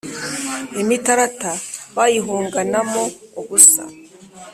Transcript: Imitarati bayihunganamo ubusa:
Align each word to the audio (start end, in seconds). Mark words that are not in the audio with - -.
Imitarati 0.81 1.51
bayihunganamo 1.95 3.03
ubusa: 3.41 3.83